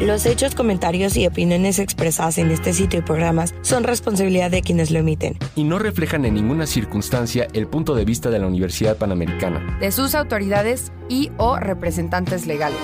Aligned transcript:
Los 0.00 0.24
hechos, 0.24 0.54
comentarios 0.54 1.14
y 1.18 1.26
opiniones 1.26 1.78
expresadas 1.78 2.38
en 2.38 2.50
este 2.50 2.72
sitio 2.72 3.00
y 3.00 3.02
programas 3.02 3.54
son 3.60 3.84
responsabilidad 3.84 4.50
de 4.50 4.62
quienes 4.62 4.90
lo 4.90 4.98
emiten. 4.98 5.36
Y 5.56 5.64
no 5.64 5.78
reflejan 5.78 6.24
en 6.24 6.32
ninguna 6.32 6.66
circunstancia 6.66 7.48
el 7.52 7.66
punto 7.66 7.94
de 7.94 8.06
vista 8.06 8.30
de 8.30 8.38
la 8.38 8.46
Universidad 8.46 8.96
Panamericana. 8.96 9.76
De 9.78 9.92
sus 9.92 10.14
autoridades 10.14 10.90
y 11.10 11.30
o 11.36 11.58
representantes 11.58 12.46
legales. 12.46 12.78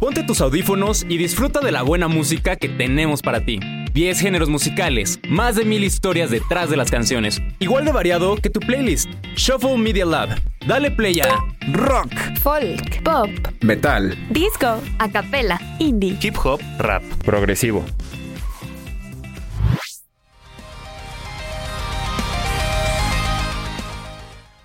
Ponte 0.00 0.24
tus 0.24 0.40
audífonos 0.40 1.06
y 1.08 1.16
disfruta 1.16 1.60
de 1.60 1.70
la 1.70 1.82
buena 1.82 2.08
música 2.08 2.56
que 2.56 2.68
tenemos 2.68 3.22
para 3.22 3.44
ti. 3.44 3.60
10 3.94 4.18
géneros 4.18 4.48
musicales, 4.48 5.20
más 5.28 5.54
de 5.54 5.64
mil 5.64 5.84
historias 5.84 6.28
detrás 6.28 6.68
de 6.68 6.76
las 6.76 6.90
canciones, 6.90 7.40
igual 7.60 7.84
de 7.84 7.92
variado 7.92 8.34
que 8.34 8.50
tu 8.50 8.58
playlist. 8.58 9.08
Shuffle 9.36 9.78
Media 9.78 10.04
Lab. 10.04 10.30
Dale 10.66 10.90
play 10.90 11.20
a 11.20 11.38
rock, 11.70 12.10
folk, 12.40 13.04
pop, 13.04 13.30
metal, 13.62 14.12
disco, 14.30 14.82
acapella, 14.98 15.60
indie, 15.78 16.18
hip 16.20 16.34
hop, 16.44 16.60
rap, 16.78 17.04
progresivo. 17.24 17.84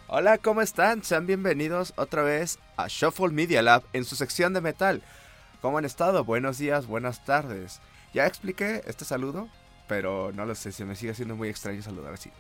Hola, 0.07 0.39
¿cómo 0.39 0.61
están? 0.61 1.03
Sean 1.03 1.27
bienvenidos 1.27 1.93
otra 1.97 2.23
vez 2.23 2.57
a 2.77 2.87
Shuffle 2.87 3.29
Media 3.29 3.61
Lab 3.61 3.83
en 3.93 4.05
su 4.05 4.15
sección 4.15 4.55
de 4.55 4.61
metal. 4.61 5.03
¿Cómo 5.61 5.77
han 5.77 5.85
estado? 5.85 6.23
Buenos 6.23 6.57
días, 6.57 6.87
buenas 6.87 7.23
tardes. 7.25 7.79
Ya 8.13 8.25
expliqué 8.25 8.81
este 8.87 9.05
saludo, 9.05 9.49
pero 9.87 10.31
no 10.33 10.45
lo 10.45 10.55
sé, 10.55 10.71
se 10.71 10.85
me 10.85 10.95
sigue 10.95 11.13
siendo 11.13 11.35
muy 11.35 11.49
extraño 11.49 11.81
saludar 11.81 12.13
así. 12.13 12.31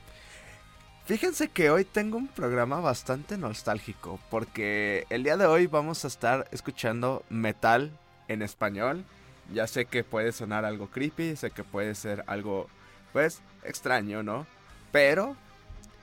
Fíjense 1.05 1.49
que 1.49 1.71
hoy 1.71 1.85
tengo 1.85 2.17
un 2.17 2.27
programa 2.27 2.79
bastante 2.79 3.37
nostálgico, 3.37 4.19
porque 4.29 5.05
el 5.09 5.23
día 5.23 5.37
de 5.37 5.47
hoy 5.47 5.67
vamos 5.67 6.05
a 6.05 6.07
estar 6.07 6.47
escuchando 6.51 7.23
metal 7.29 7.91
en 8.27 8.43
español. 8.43 9.03
Ya 9.51 9.65
sé 9.65 9.85
que 9.85 10.03
puede 10.03 10.31
sonar 10.31 10.65
algo 10.65 10.87
creepy, 10.87 11.35
sé 11.35 11.49
que 11.49 11.63
puede 11.63 11.95
ser 11.95 12.23
algo, 12.27 12.67
pues, 13.11 13.41
extraño, 13.63 14.21
¿no? 14.21 14.45
Pero, 14.91 15.35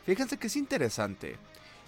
fíjense 0.05 0.39
que 0.39 0.49
es 0.49 0.57
interesante. 0.57 1.37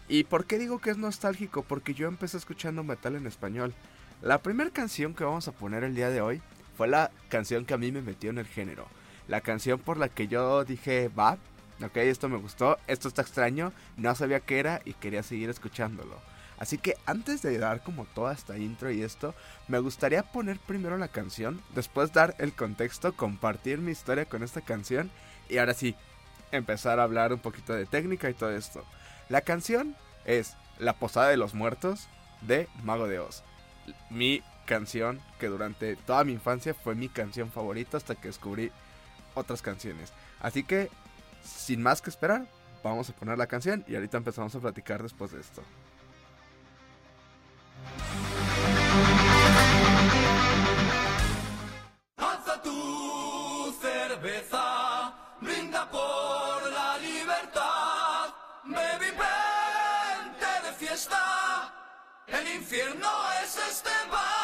¿Y 0.09 0.25
por 0.25 0.47
qué 0.47 0.59
digo 0.59 0.81
que 0.81 0.91
es 0.91 0.97
nostálgico? 0.97 1.63
Porque 1.63 1.95
yo 1.95 2.07
empecé 2.07 2.37
escuchando 2.37 2.85
metal 2.85 3.17
en 3.17 3.27
español. 3.27 3.75
La 4.23 4.39
primera 4.39 4.71
canción 4.71 5.15
que 5.15 5.25
vamos 5.25 5.49
a 5.49 5.53
poner 5.53 5.85
el 5.85 5.95
día 5.95 6.11
de 6.11 6.21
hoy 6.21 6.41
fue 6.79 6.87
la 6.87 7.11
canción 7.29 7.65
que 7.65 7.75
a 7.75 7.77
mí 7.77 7.91
me 7.91 8.03
metió 8.03 8.31
en 8.31 8.39
el 8.39 8.47
género. 8.47 8.87
La 9.27 9.41
canción 9.41 9.81
por 9.81 9.97
la 9.97 10.09
que 10.09 10.29
yo 10.29 10.65
dije, 10.65 11.09
va, 11.09 11.37
ok, 11.85 11.97
esto 11.97 12.29
me 12.29 12.39
gustó, 12.39 12.79
esto 12.87 13.09
está 13.09 13.23
extraño, 13.23 13.73
no 13.97 14.15
sabía 14.15 14.39
qué 14.39 14.61
era 14.61 14.81
y 14.85 14.95
quería 14.95 15.25
seguir 15.25 15.51
escuchándolo. 15.51 16.15
Así 16.57 16.79
que 16.79 16.95
antes 17.05 17.43
de 17.43 17.59
dar 17.59 17.83
como 17.83 18.05
toda 18.05 18.33
esta 18.33 18.57
intro 18.59 18.93
y 18.93 19.03
esto, 19.03 19.35
me 19.67 19.81
gustaría 19.81 20.23
poner 20.23 20.61
primero 20.61 20.97
la 20.99 21.09
canción, 21.09 21.61
después 21.75 22.13
dar 22.13 22.37
el 22.39 22.53
contexto, 22.53 23.13
compartir 23.13 23.79
mi 23.79 23.91
historia 23.91 24.27
con 24.27 24.45
esta 24.45 24.61
canción 24.61 25.11
y 25.49 25.59
ahora 25.59 25.75
sí, 25.75 25.97
empezar 26.53 27.01
a 27.01 27.03
hablar 27.03 27.33
un 27.33 27.41
poquito 27.41 27.75
de 27.75 27.87
técnica 27.87 28.31
y 28.31 28.35
todo 28.35 28.53
esto. 28.53 28.85
La 29.29 29.41
canción 29.41 29.97
es 30.25 30.57
La 30.79 30.93
Posada 30.93 31.27
de 31.27 31.39
los 31.39 31.55
Muertos 31.55 32.09
de 32.43 32.69
Mago 32.85 33.09
de 33.09 33.19
Oz. 33.19 33.43
Mi 34.11 34.45
canción 34.69 35.21
que 35.41 35.47
durante 35.47 35.97
toda 35.97 36.23
mi 36.25 36.35
infancia 36.35 36.75
fue 36.75 36.95
mi 36.95 37.09
canción 37.09 37.51
favorita 37.51 37.97
hasta 37.97 38.15
que 38.15 38.29
descubrí 38.29 38.71
otras 39.35 39.63
canciones. 39.63 40.13
Así 40.41 40.63
que, 40.63 40.91
sin 41.43 41.83
más 41.83 42.03
que 42.03 42.11
esperar, 42.11 42.47
vamos 42.85 43.09
a 43.09 43.15
poner 43.15 43.39
la 43.39 43.47
canción 43.47 43.83
y 43.89 43.95
ahorita 43.95 44.19
empezamos 44.19 44.55
a 44.55 44.61
platicar 44.61 45.03
después 45.03 45.33
de 45.33 45.41
esto. 45.41 45.63
Alza 52.19 52.63
tu 52.63 53.75
cerveza, 53.81 55.15
brinda 55.41 55.91
por 55.91 56.71
la 56.71 56.99
libertad, 56.99 58.35
baby, 58.65 59.13
vente 59.17 60.69
de 60.69 60.73
fiesta, 60.77 61.73
el 62.27 62.57
infierno 62.57 63.09
es 63.43 63.57
este 63.57 63.91
bar. 64.11 64.38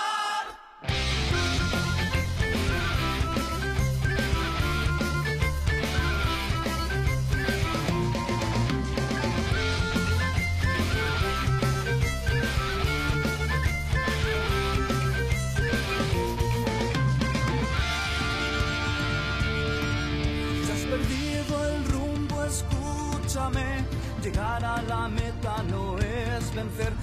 Es 26.67 26.94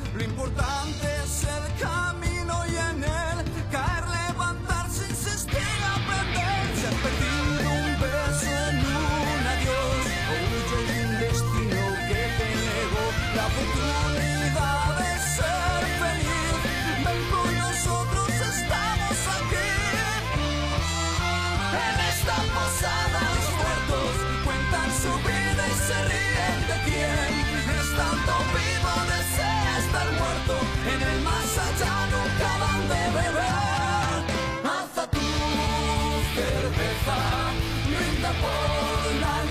En 30.13 31.01
el 31.01 31.21
más 31.21 31.57
allá 31.57 31.93
nunca 32.11 32.49
van 32.61 32.81
de 32.91 33.03
beber. 33.15 33.51
Alza 34.63 35.03
tu 35.09 35.27
cerveza, 36.35 37.17
brinda 37.87 38.31
por 38.41 39.01
la 39.21 39.50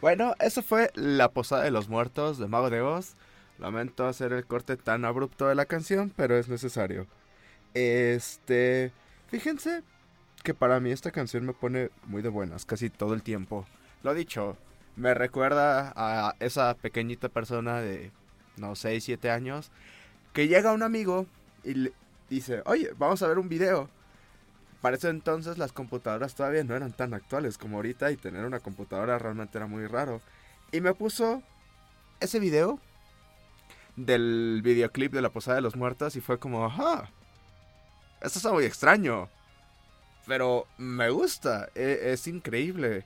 Bueno, 0.00 0.34
eso 0.40 0.62
fue 0.62 0.90
La 0.94 1.30
Posada 1.30 1.62
de 1.64 1.70
los 1.70 1.90
Muertos 1.90 2.38
de 2.38 2.48
Mago 2.48 2.70
de 2.70 2.80
Oz. 2.80 3.16
Lamento 3.58 4.06
hacer 4.06 4.32
el 4.32 4.46
corte 4.46 4.78
tan 4.78 5.04
abrupto 5.04 5.46
de 5.46 5.54
la 5.54 5.66
canción, 5.66 6.10
pero 6.16 6.38
es 6.38 6.48
necesario. 6.48 7.06
Este, 7.74 8.92
fíjense 9.28 9.82
que 10.42 10.54
para 10.54 10.80
mí 10.80 10.90
esta 10.90 11.10
canción 11.10 11.44
me 11.44 11.52
pone 11.52 11.90
muy 12.06 12.22
de 12.22 12.30
buenas 12.30 12.64
casi 12.64 12.88
todo 12.88 13.12
el 13.12 13.22
tiempo. 13.22 13.66
Lo 14.02 14.14
dicho, 14.14 14.56
me 14.96 15.12
recuerda 15.12 15.92
a 15.94 16.34
esa 16.40 16.72
pequeñita 16.72 17.28
persona 17.28 17.82
de, 17.82 18.10
no, 18.56 18.76
6, 18.76 19.04
7 19.04 19.30
años, 19.30 19.70
que 20.32 20.48
llega 20.48 20.72
un 20.72 20.82
amigo 20.82 21.26
y 21.62 21.74
le 21.74 21.92
dice, 22.30 22.62
oye, 22.64 22.90
vamos 22.96 23.22
a 23.22 23.28
ver 23.28 23.38
un 23.38 23.50
video. 23.50 23.90
Para 24.80 24.96
ese 24.96 25.08
entonces 25.08 25.58
las 25.58 25.72
computadoras 25.72 26.34
todavía 26.34 26.64
no 26.64 26.74
eran 26.74 26.92
tan 26.92 27.12
actuales 27.12 27.58
como 27.58 27.76
ahorita 27.76 28.10
y 28.10 28.16
tener 28.16 28.44
una 28.44 28.60
computadora 28.60 29.18
realmente 29.18 29.58
era 29.58 29.66
muy 29.66 29.86
raro. 29.86 30.20
Y 30.72 30.80
me 30.80 30.94
puso 30.94 31.42
ese 32.20 32.38
video 32.40 32.80
del 33.96 34.60
videoclip 34.62 35.12
de 35.12 35.22
la 35.22 35.30
Posada 35.30 35.56
de 35.56 35.62
los 35.62 35.76
Muertos 35.76 36.16
y 36.16 36.20
fue 36.20 36.38
como, 36.38 36.64
ajá, 36.64 37.10
esto 38.22 38.38
está 38.38 38.52
muy 38.52 38.64
extraño. 38.64 39.28
Pero 40.26 40.66
me 40.78 41.10
gusta, 41.10 41.68
e- 41.74 42.12
es, 42.12 42.26
increíble 42.26 43.04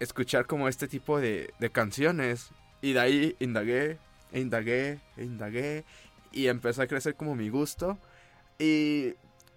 escuchar 0.00 0.46
como 0.46 0.68
este 0.68 0.88
tipo 0.88 1.20
de, 1.20 1.52
de 1.58 1.70
canciones. 1.70 2.50
Y 2.80 2.92
de 2.92 3.00
ahí 3.00 3.36
indagué, 3.40 3.98
e 4.32 4.40
indagué, 4.40 5.00
indagué. 5.16 5.84
Y 6.32 6.46
empezó 6.48 6.82
a 6.82 6.86
crecer 6.86 7.16
como 7.16 7.34
mi 7.34 7.48
gusto. 7.48 7.98
Y 8.58 9.14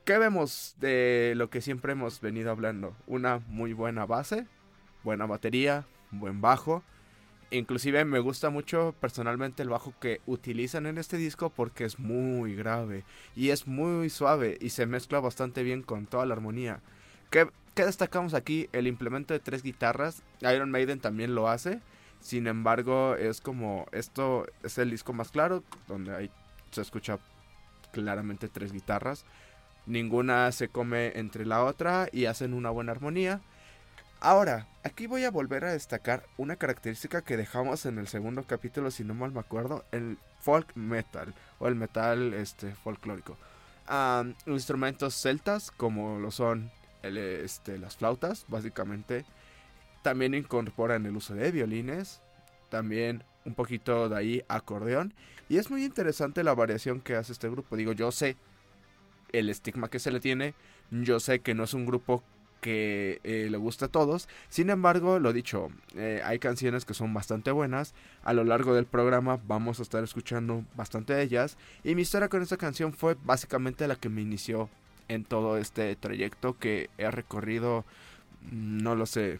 ¿qué 0.09 0.17
vemos 0.17 0.75
de 0.79 1.33
lo 1.35 1.51
que 1.51 1.61
siempre 1.61 1.91
hemos 1.91 2.19
venido 2.19 2.49
hablando? 2.49 2.95
Una 3.05 3.43
muy 3.47 3.73
buena 3.73 4.07
base, 4.07 4.47
buena 5.03 5.27
batería, 5.27 5.85
buen 6.09 6.41
bajo. 6.41 6.81
Inclusive 7.51 8.03
me 8.05 8.17
gusta 8.17 8.49
mucho 8.49 8.95
personalmente 8.99 9.61
el 9.61 9.69
bajo 9.69 9.93
que 10.01 10.19
utilizan 10.25 10.87
en 10.87 10.97
este 10.97 11.17
disco 11.17 11.51
porque 11.51 11.85
es 11.85 11.99
muy 11.99 12.55
grave 12.55 13.03
y 13.35 13.51
es 13.51 13.67
muy 13.67 14.09
suave 14.09 14.57
y 14.59 14.71
se 14.71 14.87
mezcla 14.87 15.19
bastante 15.19 15.61
bien 15.61 15.83
con 15.83 16.07
toda 16.07 16.25
la 16.25 16.33
armonía. 16.33 16.81
¿Qué, 17.29 17.47
destacamos 17.75 18.33
aquí? 18.33 18.67
El 18.71 18.87
implemento 18.87 19.35
de 19.35 19.39
tres 19.39 19.61
guitarras. 19.61 20.23
Iron 20.41 20.71
Maiden 20.71 20.99
también 20.99 21.35
lo 21.35 21.49
hace. 21.49 21.81
Sin 22.19 22.47
embargo, 22.47 23.13
es 23.13 23.41
como 23.41 23.85
esto 23.91 24.47
es 24.63 24.79
el 24.79 24.89
disco 24.89 25.13
más 25.13 25.29
claro 25.29 25.63
donde 25.87 26.31
se 26.71 26.81
escucha 26.81 27.19
claramente 27.91 28.47
tres 28.47 28.71
guitarras. 28.71 29.23
Ninguna 29.89 30.51
se 30.51 30.69
come 30.69 31.13
entre 31.15 31.47
la 31.47 31.63
otra 31.63 32.09
y 32.11 32.25
hacen 32.25 32.53
una 32.53 32.69
buena 32.69 32.91
armonía. 32.91 33.41
Ahora, 34.19 34.67
aquí 34.83 35.07
voy 35.07 35.23
a 35.23 35.31
volver 35.31 35.65
a 35.65 35.71
destacar 35.71 36.27
una 36.37 36.57
característica 36.57 37.23
que 37.23 37.37
dejamos 37.37 37.87
en 37.87 37.97
el 37.97 38.07
segundo 38.07 38.43
capítulo, 38.43 38.91
si 38.91 39.03
no 39.03 39.15
mal 39.15 39.31
me 39.31 39.39
acuerdo, 39.39 39.83
el 39.91 40.19
folk 40.41 40.75
metal 40.75 41.33
o 41.57 41.67
el 41.67 41.73
metal 41.73 42.35
este 42.35 42.75
folclórico. 42.75 43.35
Am, 43.87 44.35
instrumentos 44.45 45.15
celtas 45.15 45.71
como 45.71 46.19
lo 46.19 46.29
son 46.29 46.69
este, 47.01 47.79
las 47.79 47.97
flautas, 47.97 48.45
básicamente. 48.47 49.25
También 50.03 50.35
incorporan 50.35 51.07
el 51.07 51.15
uso 51.15 51.33
de 51.33 51.51
violines, 51.51 52.21
también 52.69 53.23
un 53.43 53.55
poquito 53.55 54.07
de 54.07 54.17
ahí 54.17 54.43
acordeón. 54.49 55.15
Y 55.49 55.57
es 55.57 55.71
muy 55.71 55.83
interesante 55.83 56.43
la 56.43 56.53
variación 56.53 57.01
que 57.01 57.15
hace 57.15 57.31
este 57.31 57.49
grupo. 57.49 57.75
Digo, 57.75 57.93
yo 57.93 58.11
sé 58.11 58.37
el 59.33 59.49
estigma 59.49 59.89
que 59.89 59.99
se 59.99 60.11
le 60.11 60.19
tiene, 60.19 60.53
yo 60.91 61.19
sé 61.19 61.39
que 61.39 61.53
no 61.53 61.63
es 61.63 61.73
un 61.73 61.85
grupo 61.85 62.23
que 62.61 63.21
eh, 63.23 63.47
le 63.49 63.57
gusta 63.57 63.85
a 63.85 63.89
todos. 63.89 64.27
Sin 64.49 64.69
embargo, 64.69 65.19
lo 65.19 65.33
dicho, 65.33 65.69
eh, 65.95 66.21
hay 66.23 66.39
canciones 66.39 66.85
que 66.85 66.93
son 66.93 67.13
bastante 67.13 67.51
buenas. 67.51 67.93
A 68.23 68.33
lo 68.33 68.43
largo 68.43 68.73
del 68.73 68.85
programa 68.85 69.39
vamos 69.47 69.79
a 69.79 69.83
estar 69.83 70.03
escuchando 70.03 70.65
bastante 70.75 71.13
de 71.13 71.23
ellas. 71.23 71.57
Y 71.83 71.95
mi 71.95 72.03
historia 72.03 72.29
con 72.29 72.41
esta 72.41 72.57
canción 72.57 72.93
fue 72.93 73.15
básicamente 73.23 73.87
la 73.87 73.95
que 73.95 74.09
me 74.09 74.21
inició 74.21 74.69
en 75.07 75.23
todo 75.23 75.57
este 75.57 75.95
trayecto 75.95 76.57
que 76.57 76.89
he 76.97 77.09
recorrido, 77.09 77.85
mm, 78.51 78.83
no 78.83 78.95
lo 78.95 79.05
sé, 79.05 79.39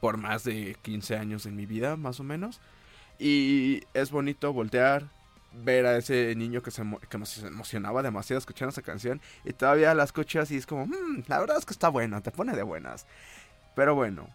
por 0.00 0.16
más 0.16 0.44
de 0.44 0.76
15 0.82 1.16
años 1.16 1.46
en 1.46 1.56
mi 1.56 1.66
vida, 1.66 1.96
más 1.96 2.20
o 2.20 2.24
menos. 2.24 2.60
Y 3.18 3.82
es 3.92 4.10
bonito 4.10 4.52
voltear, 4.52 5.10
ver 5.52 5.86
a 5.86 5.96
ese 5.96 6.34
niño 6.36 6.62
que 6.62 6.70
se, 6.70 6.82
que 7.08 7.26
se 7.26 7.46
emocionaba 7.46 8.02
demasiado 8.02 8.38
escuchando 8.38 8.70
esa 8.70 8.82
canción 8.82 9.20
y 9.44 9.52
todavía 9.52 9.94
la 9.94 10.04
escuchas 10.04 10.50
y 10.50 10.56
es 10.56 10.66
como, 10.66 10.86
"Mm, 10.86 11.24
la 11.26 11.38
verdad 11.40 11.58
es 11.58 11.66
que 11.66 11.72
está 11.72 11.88
buena, 11.88 12.20
te 12.20 12.30
pone 12.30 12.54
de 12.54 12.62
buenas. 12.62 13.06
Pero 13.74 13.94
bueno, 13.94 14.28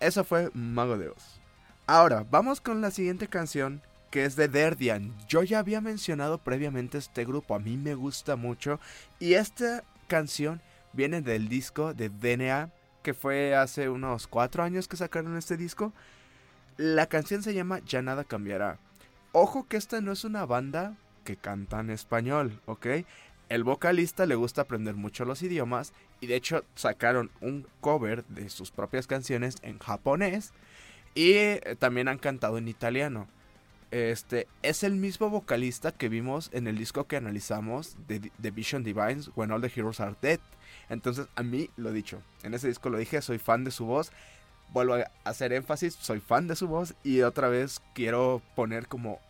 eso 0.00 0.24
fue 0.24 0.50
Mago 0.54 0.98
de 0.98 1.08
Oz. 1.08 1.40
Ahora, 1.86 2.24
vamos 2.30 2.60
con 2.60 2.80
la 2.80 2.90
siguiente 2.90 3.28
canción 3.28 3.82
que 4.10 4.24
es 4.24 4.36
de 4.36 4.46
Derdian. 4.48 5.14
Yo 5.26 5.42
ya 5.42 5.58
había 5.58 5.80
mencionado 5.80 6.38
previamente 6.38 6.98
este 6.98 7.24
grupo, 7.24 7.54
a 7.54 7.58
mí 7.58 7.76
me 7.76 7.94
gusta 7.94 8.36
mucho 8.36 8.78
y 9.18 9.34
esta 9.34 9.84
canción 10.06 10.60
viene 10.92 11.22
del 11.22 11.48
disco 11.48 11.94
de 11.94 12.10
DNA 12.10 12.70
que 13.02 13.14
fue 13.14 13.56
hace 13.56 13.88
unos 13.88 14.26
cuatro 14.26 14.62
años 14.62 14.86
que 14.86 14.96
sacaron 14.96 15.36
este 15.36 15.56
disco. 15.56 15.92
La 16.76 17.06
canción 17.06 17.42
se 17.42 17.54
llama 17.54 17.80
Ya 17.86 18.02
nada 18.02 18.24
cambiará. 18.24 18.78
Ojo 19.34 19.66
que 19.66 19.78
esta 19.78 20.02
no 20.02 20.12
es 20.12 20.24
una 20.24 20.44
banda 20.44 20.94
que 21.24 21.36
canta 21.36 21.80
en 21.80 21.88
español, 21.88 22.60
¿ok? 22.66 22.86
El 23.48 23.64
vocalista 23.64 24.26
le 24.26 24.34
gusta 24.34 24.62
aprender 24.62 24.94
mucho 24.94 25.24
los 25.24 25.42
idiomas 25.42 25.94
y 26.20 26.26
de 26.26 26.36
hecho 26.36 26.64
sacaron 26.74 27.30
un 27.40 27.66
cover 27.80 28.26
de 28.26 28.50
sus 28.50 28.70
propias 28.70 29.06
canciones 29.06 29.56
en 29.62 29.78
japonés 29.78 30.52
y 31.14 31.32
eh, 31.32 31.76
también 31.78 32.08
han 32.08 32.18
cantado 32.18 32.58
en 32.58 32.68
italiano. 32.68 33.26
Este 33.90 34.48
es 34.62 34.84
el 34.84 34.96
mismo 34.96 35.30
vocalista 35.30 35.92
que 35.92 36.10
vimos 36.10 36.50
en 36.52 36.66
el 36.66 36.76
disco 36.76 37.04
que 37.04 37.16
analizamos 37.16 37.96
de 38.08 38.30
The 38.40 38.50
Vision 38.50 38.84
Divines 38.84 39.30
When 39.34 39.50
All 39.50 39.62
the 39.62 39.72
Heroes 39.74 40.00
Are 40.00 40.16
Dead. 40.20 40.40
Entonces, 40.90 41.26
a 41.36 41.42
mí 41.42 41.70
lo 41.76 41.92
dicho, 41.92 42.20
en 42.42 42.52
ese 42.52 42.68
disco 42.68 42.90
lo 42.90 42.98
dije, 42.98 43.22
soy 43.22 43.38
fan 43.38 43.64
de 43.64 43.70
su 43.70 43.86
voz. 43.86 44.12
Vuelvo 44.72 44.94
a 44.94 45.10
hacer 45.24 45.52
énfasis, 45.52 45.94
soy 46.00 46.20
fan 46.20 46.48
de 46.48 46.56
su 46.56 46.66
voz 46.66 46.94
y 47.04 47.22
otra 47.22 47.48
vez 47.48 47.82
quiero 47.94 48.40
poner 48.54 48.88
como 48.88 49.20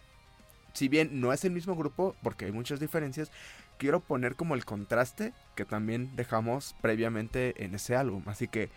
si 0.73 0.89
bien 0.89 1.21
no 1.21 1.33
es 1.33 1.45
el 1.45 1.51
mismo 1.53 1.77
grupo 1.77 2.15
porque 2.23 2.47
hay 2.47 2.53
muchas 2.53 2.81
diferencias, 2.81 3.31
quiero 3.79 4.01
poner 4.01 4.37
como 4.37 4.55
el 4.55 4.65
contraste 4.65 5.33
que 5.57 5.65
también 5.65 6.15
dejamos 6.17 6.75
previamente 6.81 7.65
en 7.65 7.75
ese 7.75 7.97
álbum. 7.97 8.23
Así 8.27 8.47
que 8.49 8.71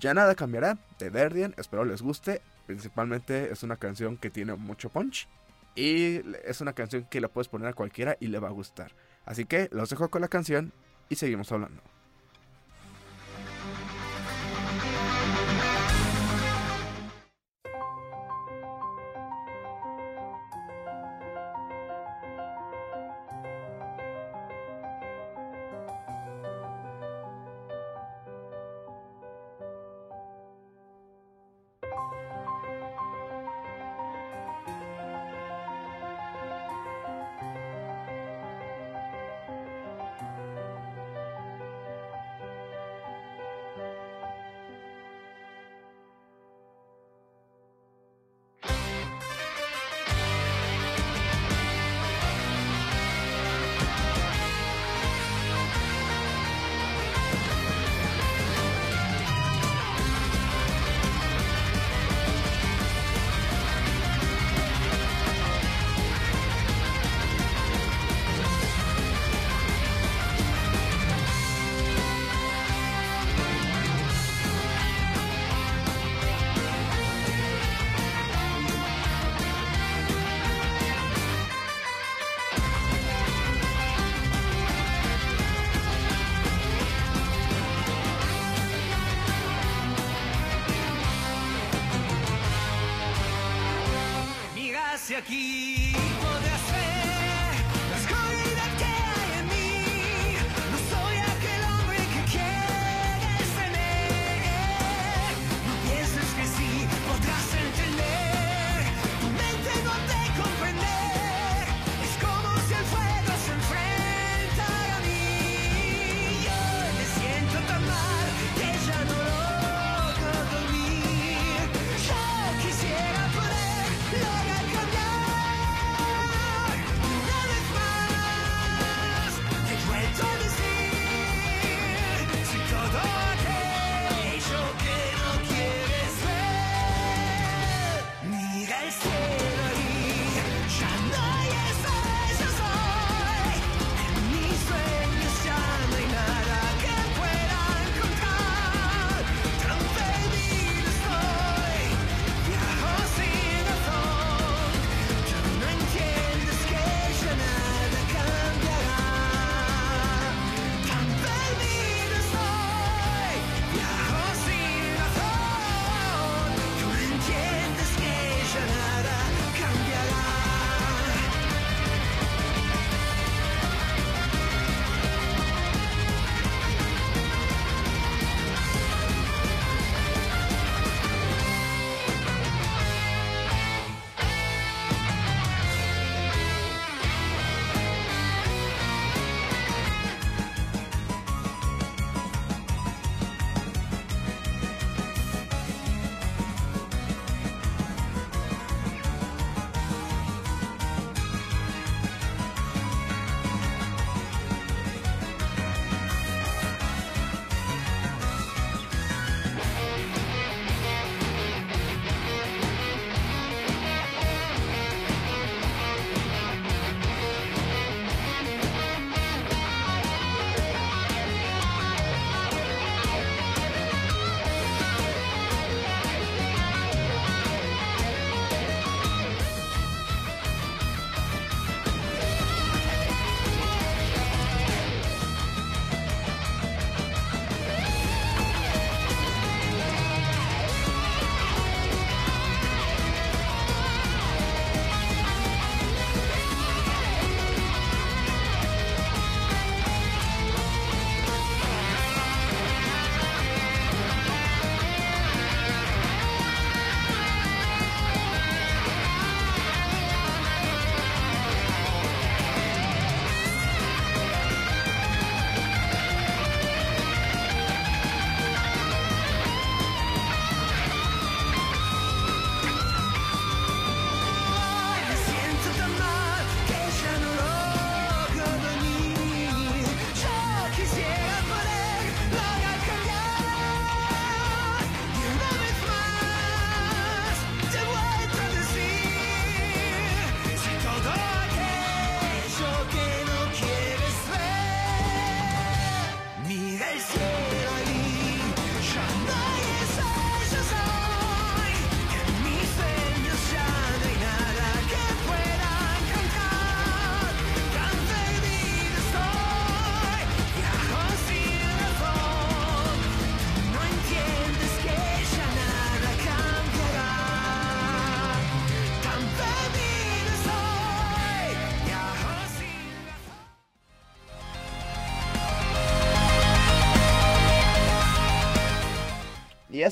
ya 0.00 0.14
nada 0.14 0.34
cambiará 0.34 0.78
de 0.98 1.10
Verdian, 1.10 1.54
espero 1.56 1.84
les 1.84 2.02
guste. 2.02 2.42
Principalmente 2.66 3.50
es 3.50 3.62
una 3.62 3.76
canción 3.76 4.16
que 4.16 4.30
tiene 4.30 4.54
mucho 4.54 4.88
punch 4.88 5.28
y 5.74 6.20
es 6.44 6.60
una 6.60 6.74
canción 6.74 7.06
que 7.10 7.20
la 7.20 7.28
puedes 7.28 7.48
poner 7.48 7.68
a 7.68 7.72
cualquiera 7.72 8.16
y 8.20 8.28
le 8.28 8.38
va 8.38 8.48
a 8.48 8.52
gustar. 8.52 8.92
Así 9.24 9.44
que 9.44 9.68
los 9.72 9.90
dejo 9.90 10.10
con 10.10 10.20
la 10.20 10.28
canción 10.28 10.72
y 11.08 11.16
seguimos 11.16 11.50
hablando. 11.50 11.91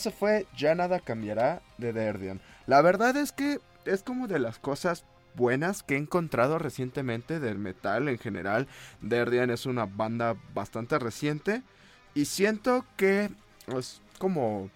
Eso 0.00 0.11
fue 0.11 0.47
Ya 0.57 0.75
nada 0.75 0.99
cambiará 0.99 1.61
de 1.76 1.92
Derdion. 1.92 2.40
La 2.66 2.80
verdad 2.80 3.16
es 3.19 3.33
que 3.33 3.61
es 3.85 4.02
como 4.02 4.28
de 4.28 4.38
las 4.38 4.59
cosas 4.59 5.04
buenas 5.35 5.83
que 5.83 5.95
he 5.95 5.99
encontrado 5.99 6.59
recientemente 6.59 7.38
del 7.38 7.59
metal 7.59 8.09
en 8.09 8.16
general. 8.16 8.66
Derdian 9.02 9.50
es 9.50 9.66
una 9.66 9.85
banda 9.85 10.37
bastante 10.54 10.99
reciente 10.99 11.62
y 12.14 12.25
siento 12.25 12.87
que 12.97 13.28
es 13.76 14.00
como 14.19 14.71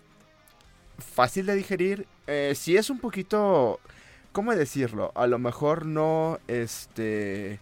fácil 0.98 1.46
de 1.46 1.54
digerir. 1.54 2.06
Eh, 2.26 2.52
si 2.54 2.76
es 2.76 2.90
un 2.90 2.98
poquito, 2.98 3.80
¿cómo 4.32 4.54
decirlo? 4.54 5.10
A 5.14 5.26
lo 5.26 5.38
mejor 5.38 5.86
no 5.86 6.38
este 6.48 7.60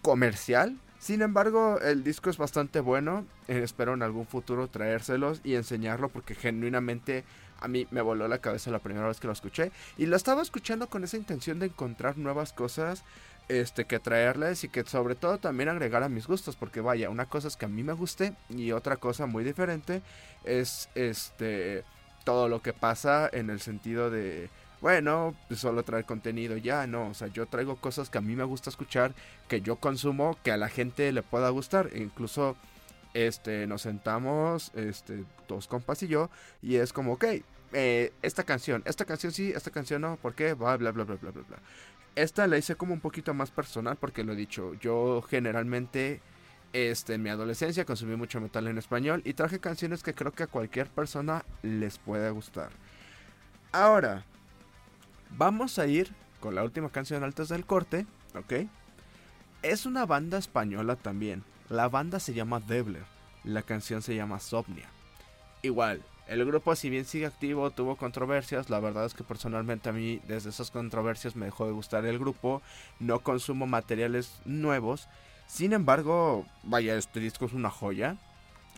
comercial. 0.00 0.78
Sin 1.06 1.22
embargo, 1.22 1.78
el 1.78 2.02
disco 2.02 2.30
es 2.30 2.36
bastante 2.36 2.80
bueno. 2.80 3.24
Eh, 3.46 3.60
espero 3.62 3.94
en 3.94 4.02
algún 4.02 4.26
futuro 4.26 4.66
traérselos 4.66 5.40
y 5.44 5.54
enseñarlo 5.54 6.08
porque 6.08 6.34
genuinamente 6.34 7.22
a 7.60 7.68
mí 7.68 7.86
me 7.92 8.00
voló 8.00 8.26
la 8.26 8.38
cabeza 8.38 8.72
la 8.72 8.80
primera 8.80 9.06
vez 9.06 9.20
que 9.20 9.28
lo 9.28 9.32
escuché. 9.32 9.70
Y 9.96 10.06
lo 10.06 10.16
estaba 10.16 10.42
escuchando 10.42 10.88
con 10.88 11.04
esa 11.04 11.16
intención 11.16 11.60
de 11.60 11.66
encontrar 11.66 12.18
nuevas 12.18 12.52
cosas 12.52 13.04
este, 13.48 13.84
que 13.84 14.00
traerles 14.00 14.64
y 14.64 14.68
que 14.68 14.82
sobre 14.82 15.14
todo 15.14 15.38
también 15.38 15.68
agregar 15.68 16.02
a 16.02 16.08
mis 16.08 16.26
gustos. 16.26 16.56
Porque 16.56 16.80
vaya, 16.80 17.08
una 17.08 17.26
cosa 17.26 17.46
es 17.46 17.56
que 17.56 17.66
a 17.66 17.68
mí 17.68 17.84
me 17.84 17.92
guste 17.92 18.34
y 18.48 18.72
otra 18.72 18.96
cosa 18.96 19.26
muy 19.26 19.44
diferente 19.44 20.02
es 20.42 20.88
este 20.96 21.84
todo 22.24 22.48
lo 22.48 22.62
que 22.62 22.72
pasa 22.72 23.30
en 23.32 23.50
el 23.50 23.60
sentido 23.60 24.10
de 24.10 24.50
bueno, 24.80 25.34
pues 25.48 25.60
solo 25.60 25.82
traer 25.82 26.04
contenido 26.04 26.56
ya, 26.56 26.86
no, 26.86 27.08
o 27.08 27.14
sea, 27.14 27.28
yo 27.28 27.46
traigo 27.46 27.76
cosas 27.76 28.10
que 28.10 28.18
a 28.18 28.20
mí 28.20 28.36
me 28.36 28.44
gusta 28.44 28.70
escuchar, 28.70 29.14
que 29.48 29.60
yo 29.60 29.76
consumo, 29.76 30.36
que 30.42 30.52
a 30.52 30.56
la 30.56 30.68
gente 30.68 31.10
le 31.12 31.22
pueda 31.22 31.48
gustar, 31.50 31.88
e 31.92 32.02
incluso 32.02 32.56
este, 33.14 33.66
nos 33.66 33.82
sentamos, 33.82 34.72
este, 34.74 35.24
dos 35.48 35.66
compas 35.66 36.02
y 36.02 36.08
yo, 36.08 36.30
y 36.60 36.76
es 36.76 36.92
como, 36.92 37.14
ok, 37.14 37.24
eh, 37.72 38.12
esta 38.22 38.44
canción, 38.44 38.82
esta 38.84 39.04
canción 39.04 39.32
sí, 39.32 39.52
esta 39.54 39.70
canción 39.70 40.02
no, 40.02 40.16
¿por 40.16 40.34
qué? 40.34 40.52
Bla, 40.52 40.76
bla, 40.76 40.92
bla, 40.92 41.04
bla, 41.04 41.16
bla, 41.16 41.30
bla, 41.30 41.42
bla. 41.42 41.58
Esta 42.14 42.46
la 42.46 42.58
hice 42.58 42.76
como 42.76 42.94
un 42.94 43.00
poquito 43.00 43.34
más 43.34 43.50
personal 43.50 43.96
porque 43.96 44.24
lo 44.24 44.32
he 44.32 44.36
dicho, 44.36 44.74
yo 44.74 45.22
generalmente, 45.22 46.20
este, 46.72 47.14
en 47.14 47.22
mi 47.22 47.30
adolescencia 47.30 47.84
consumí 47.84 48.16
mucho 48.16 48.40
metal 48.40 48.66
en 48.68 48.78
español 48.78 49.22
y 49.24 49.34
traje 49.34 49.60
canciones 49.60 50.02
que 50.02 50.14
creo 50.14 50.32
que 50.32 50.44
a 50.44 50.46
cualquier 50.46 50.88
persona 50.88 51.44
les 51.62 51.98
puede 51.98 52.30
gustar. 52.30 52.70
Ahora, 53.72 54.24
vamos 55.30 55.78
a 55.78 55.86
ir 55.86 56.12
con 56.40 56.54
la 56.54 56.62
última 56.62 56.90
canción 56.90 57.24
antes 57.24 57.48
del 57.48 57.66
corte, 57.66 58.06
¿ok? 58.34 58.68
Es 59.62 59.86
una 59.86 60.06
banda 60.06 60.38
española 60.38 60.96
también. 60.96 61.44
La 61.68 61.88
banda 61.88 62.20
se 62.20 62.34
llama 62.34 62.60
Debler. 62.60 63.04
La 63.44 63.62
canción 63.62 64.02
se 64.02 64.14
llama 64.14 64.38
Somnia. 64.38 64.88
Igual, 65.62 66.02
el 66.28 66.44
grupo 66.44 66.74
si 66.74 66.90
bien 66.90 67.04
sigue 67.04 67.26
activo, 67.26 67.70
tuvo 67.70 67.96
controversias. 67.96 68.70
La 68.70 68.80
verdad 68.80 69.06
es 69.06 69.14
que 69.14 69.24
personalmente 69.24 69.88
a 69.88 69.92
mí 69.92 70.20
desde 70.26 70.50
esas 70.50 70.70
controversias 70.70 71.36
me 71.36 71.46
dejó 71.46 71.66
de 71.66 71.72
gustar 71.72 72.04
el 72.04 72.18
grupo. 72.18 72.62
No 72.98 73.20
consumo 73.20 73.66
materiales 73.66 74.40
nuevos. 74.44 75.08
Sin 75.46 75.72
embargo, 75.72 76.44
vaya, 76.64 76.96
este 76.96 77.20
disco 77.20 77.46
es 77.46 77.52
una 77.52 77.70
joya. 77.70 78.16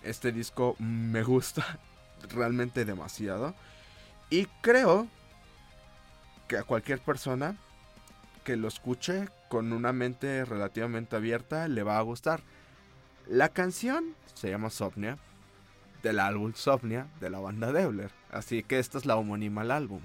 Este 0.03 0.33
disco 0.33 0.77
me 0.79 1.23
gusta 1.23 1.79
realmente 2.29 2.85
demasiado. 2.85 3.55
Y 4.31 4.45
creo 4.61 5.09
que 6.49 6.57
a 6.57 6.65
cualquier 6.65 6.99
persona 7.01 7.57
que 8.45 8.57
lo 8.57 8.69
escuche 8.69 9.29
con 9.49 9.73
una 9.73 9.93
mente 9.93 10.45
relativamente 10.45 11.17
abierta 11.17 11.69
le 11.69 11.83
va 11.83 11.99
a 11.99 12.03
gustar. 12.03 12.41
La 13.27 13.51
canción 13.51 14.15
se 14.35 14.51
llama 14.51 14.71
Sopnia, 14.71 15.19
del 16.03 16.21
álbum 16.21 16.53
Sopnia 16.55 17.07
de 17.21 17.31
la 17.31 17.41
banda 17.41 17.73
Debler. 17.73 18.11
Así 18.31 18.63
que 18.63 18.79
esta 18.79 18.99
es 18.99 19.07
la 19.07 19.17
homónima 19.17 19.63
al 19.63 19.71
álbum. 19.71 20.01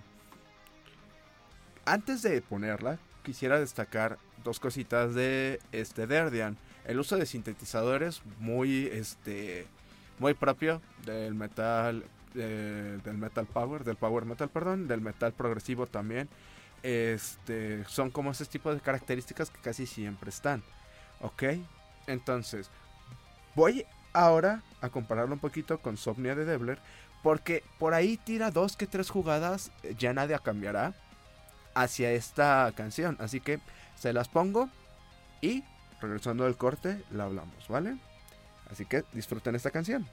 Antes 1.85 2.21
de 2.21 2.41
ponerla, 2.41 2.99
quisiera 3.23 3.59
destacar 3.59 4.17
dos 4.43 4.59
cositas 4.59 5.13
de 5.13 5.59
este 5.71 6.07
Derdian. 6.07 6.57
El 6.85 6.99
uso 6.99 7.17
de 7.17 7.25
sintetizadores 7.25 8.21
muy 8.39 8.87
este 8.87 9.67
muy 10.19 10.33
propio 10.33 10.81
del 11.05 11.33
metal 11.33 12.03
eh, 12.35 12.99
del 13.03 13.17
metal 13.17 13.45
power, 13.45 13.83
del 13.83 13.95
power 13.95 14.25
metal, 14.25 14.49
perdón, 14.49 14.87
del 14.87 15.01
metal 15.01 15.33
progresivo 15.33 15.87
también. 15.87 16.29
Este, 16.81 17.85
son 17.85 18.11
como 18.11 18.31
ese 18.31 18.45
tipo 18.45 18.73
de 18.73 18.81
características 18.81 19.49
que 19.49 19.59
casi 19.61 19.85
siempre 19.85 20.29
están. 20.29 20.63
¿Ok? 21.21 21.43
Entonces, 22.07 22.69
voy 23.55 23.85
ahora 24.11 24.61
a 24.81 24.89
compararlo 24.89 25.33
un 25.33 25.39
poquito 25.39 25.79
con 25.79 25.97
Somnia 25.97 26.35
de 26.35 26.45
Debler. 26.45 26.79
Porque 27.23 27.63
por 27.79 27.93
ahí 27.93 28.17
tira 28.17 28.51
dos 28.51 28.75
que 28.75 28.85
tres 28.85 29.09
jugadas, 29.09 29.71
eh, 29.83 29.95
ya 29.97 30.13
nadie 30.13 30.37
cambiará 30.43 30.93
hacia 31.73 32.11
esta 32.11 32.71
canción. 32.75 33.15
Así 33.19 33.39
que 33.39 33.59
se 33.95 34.11
las 34.11 34.27
pongo 34.27 34.69
y 35.41 35.63
regresando 36.01 36.43
del 36.43 36.57
corte 36.57 37.01
la 37.11 37.23
hablamos, 37.23 37.67
¿vale? 37.69 37.97
Así 38.69 38.85
que 38.85 39.03
disfruten 39.13 39.55
esta 39.55 39.71
canción. 39.71 40.05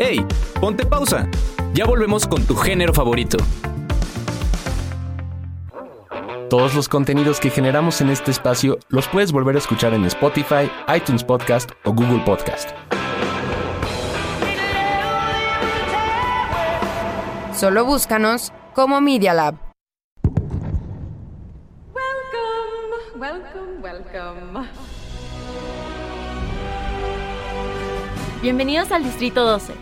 ¡Hey! 0.00 0.24
Ponte 0.60 0.86
pausa. 0.86 1.28
Ya 1.74 1.84
volvemos 1.84 2.24
con 2.24 2.44
tu 2.44 2.54
género 2.54 2.94
favorito. 2.94 3.36
Todos 6.48 6.74
los 6.76 6.88
contenidos 6.88 7.40
que 7.40 7.50
generamos 7.50 8.00
en 8.00 8.10
este 8.10 8.30
espacio 8.30 8.78
los 8.90 9.08
puedes 9.08 9.32
volver 9.32 9.56
a 9.56 9.58
escuchar 9.58 9.92
en 9.94 10.04
Spotify, 10.04 10.70
iTunes 10.94 11.24
Podcast 11.24 11.72
o 11.84 11.92
Google 11.92 12.22
Podcast. 12.24 12.70
Solo 17.52 17.84
búscanos 17.84 18.52
como 18.74 19.00
Media 19.00 19.34
Lab. 19.34 19.67
Bienvenidos 28.40 28.92
al 28.92 29.02
Distrito 29.02 29.44
12. 29.44 29.74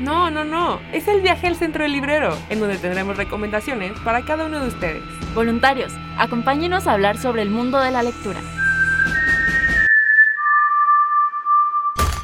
No, 0.00 0.30
no, 0.30 0.44
no. 0.44 0.82
Es 0.92 1.08
el 1.08 1.22
viaje 1.22 1.46
al 1.46 1.56
centro 1.56 1.82
del 1.82 1.92
librero, 1.92 2.36
en 2.50 2.60
donde 2.60 2.76
tendremos 2.76 3.16
recomendaciones 3.16 3.98
para 4.00 4.22
cada 4.26 4.44
uno 4.44 4.60
de 4.60 4.68
ustedes. 4.68 5.02
Voluntarios, 5.32 5.92
acompáñenos 6.18 6.86
a 6.86 6.92
hablar 6.92 7.16
sobre 7.16 7.40
el 7.40 7.48
mundo 7.48 7.80
de 7.80 7.90
la 7.90 8.02
lectura. 8.02 8.38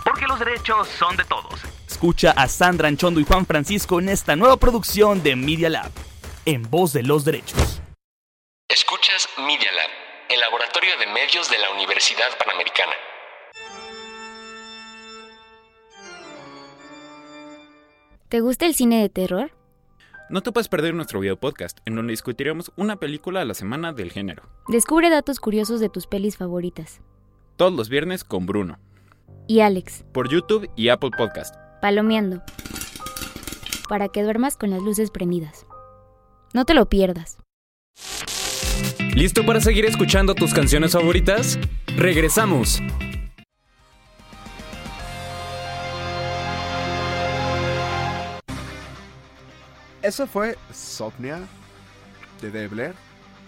Porque 0.05 0.27
los 0.27 0.39
derechos 0.39 0.89
son 0.89 1.17
de 1.17 1.25
todos. 1.25 1.63
Escucha 1.89 2.33
a 2.33 2.47
Sandra 2.47 2.89
Anchondo 2.89 3.19
y 3.19 3.25
Juan 3.25 3.47
Francisco 3.47 3.99
en 3.99 4.11
esta 4.11 4.37
nueva 4.37 4.59
producción 4.59 5.23
de 5.23 5.37
Media 5.37 5.71
Lab, 5.71 5.91
en 6.45 6.69
voz 6.69 6.93
de 6.93 7.03
los 7.03 7.25
derechos. 7.25 7.81
Escuchas 8.69 9.27
Media 9.39 9.73
Lab, 9.73 9.91
el 10.29 10.41
laboratorio 10.41 10.99
de 10.99 11.07
medios 11.07 11.51
de 11.51 11.57
la 11.57 11.71
Universidad 11.71 12.29
Panamericana. 12.39 12.93
¿Te 18.33 18.41
gusta 18.41 18.65
el 18.65 18.75
cine 18.75 19.03
de 19.03 19.11
terror? 19.11 19.51
No 20.31 20.43
te 20.43 20.53
puedes 20.53 20.69
perder 20.69 20.95
nuestro 20.95 21.21
video 21.21 21.39
podcast, 21.39 21.81
en 21.85 21.97
donde 21.97 22.13
discutiremos 22.13 22.73
una 22.77 22.97
película 22.97 23.43
a 23.43 23.45
la 23.45 23.53
semana 23.53 23.93
del 23.93 24.11
género. 24.11 24.45
Descubre 24.69 25.11
datos 25.11 25.39
curiosos 25.39 25.81
de 25.81 25.91
tus 25.91 26.07
pelis 26.07 26.39
favoritas. 26.39 27.03
Todos 27.57 27.75
los 27.75 27.91
viernes 27.91 28.25
con 28.25 28.47
Bruno. 28.47 28.79
Y 29.49 29.61
Alex. 29.61 30.07
Por 30.15 30.31
YouTube 30.31 30.71
y 30.77 30.89
Apple 30.89 31.11
Podcast. 31.15 31.55
Palomeando. 31.83 32.43
Para 33.87 34.09
que 34.09 34.23
duermas 34.23 34.57
con 34.57 34.71
las 34.71 34.81
luces 34.81 35.11
prendidas. 35.11 35.67
No 36.55 36.65
te 36.65 36.73
lo 36.73 36.89
pierdas. 36.89 37.37
¿Listo 39.15 39.45
para 39.45 39.61
seguir 39.61 39.85
escuchando 39.85 40.35
tus 40.35 40.55
canciones 40.55 40.93
favoritas? 40.93 41.59
¡Regresamos! 41.99 42.81
Eso 50.03 50.27
fue 50.27 50.59
Sopnia 50.75 51.39
de 52.41 52.51
Debler. 52.51 52.95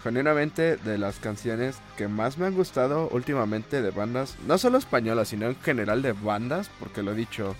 Genuinamente 0.01 0.77
de 0.77 0.97
las 0.97 1.17
canciones 1.17 1.75
que 1.97 2.07
más 2.07 2.37
me 2.37 2.45
han 2.45 2.53
gustado 2.53 3.09
últimamente 3.09 3.81
de 3.81 3.91
bandas, 3.91 4.35
no 4.47 4.57
solo 4.57 4.77
españolas, 4.77 5.29
sino 5.29 5.47
en 5.47 5.59
general 5.61 6.01
de 6.01 6.13
bandas, 6.13 6.69
porque 6.79 7.03
lo 7.03 7.11
he 7.11 7.15
dicho, 7.15 7.55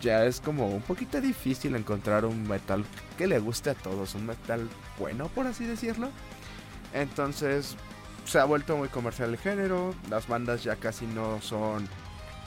ya 0.00 0.26
es 0.26 0.40
como 0.40 0.68
un 0.68 0.82
poquito 0.82 1.20
difícil 1.20 1.74
encontrar 1.74 2.24
un 2.24 2.46
metal 2.46 2.84
que 3.18 3.26
le 3.26 3.38
guste 3.40 3.70
a 3.70 3.74
todos, 3.74 4.14
un 4.14 4.26
metal 4.26 4.68
bueno, 4.98 5.28
por 5.28 5.46
así 5.46 5.64
decirlo. 5.64 6.10
Entonces, 6.92 7.76
se 8.26 8.38
ha 8.38 8.44
vuelto 8.44 8.76
muy 8.76 8.88
comercial 8.88 9.30
el 9.30 9.38
género, 9.38 9.94
las 10.08 10.28
bandas 10.28 10.62
ya 10.62 10.76
casi 10.76 11.06
no 11.06 11.40
son 11.40 11.88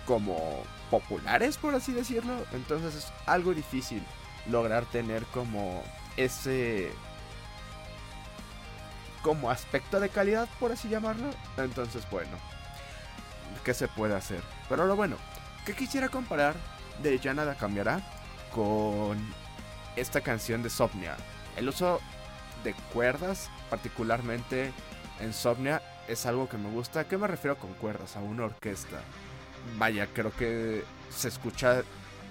como 0.06 0.64
populares, 0.92 1.58
por 1.58 1.76
así 1.76 1.92
decirlo, 1.92 2.36
entonces 2.54 2.96
es 2.96 3.14
algo 3.26 3.54
difícil 3.54 4.02
lograr 4.48 4.86
tener 4.86 5.24
como 5.26 5.84
ese 6.18 6.92
como 9.22 9.50
aspecto 9.50 10.00
de 10.00 10.10
calidad 10.10 10.50
por 10.60 10.72
así 10.72 10.90
llamarlo 10.90 11.30
entonces 11.58 12.10
bueno 12.10 12.38
qué 13.64 13.74
se 13.74 13.88
puede 13.88 14.16
hacer 14.16 14.42
pero 14.68 14.86
lo 14.86 14.96
bueno 14.96 15.16
que 15.66 15.74
quisiera 15.74 16.10
comparar 16.10 16.56
de 17.02 17.18
ya 17.20 17.34
nada 17.34 17.56
cambiará 17.56 18.02
con 18.54 19.18
esta 19.96 20.22
canción 20.22 20.62
de 20.62 20.70
Somnia 20.70 21.16
el 21.56 21.70
uso 21.70 22.02
de 22.64 22.74
cuerdas 22.94 23.50
particularmente 23.70 24.74
en 25.20 25.34
Somnia 25.34 25.82
es 26.08 26.26
algo 26.26 26.50
que 26.50 26.58
me 26.58 26.70
gusta. 26.70 27.02
¿a 27.02 27.04
qué 27.06 27.18
me 27.18 27.28
refiero 27.28 27.58
con 27.58 27.74
cuerdas? 27.74 28.16
a 28.16 28.20
una 28.20 28.46
orquesta. 28.46 29.02
Vaya 29.78 30.08
creo 30.14 30.32
que 30.32 30.84
se 31.10 31.30
escucha 31.30 31.84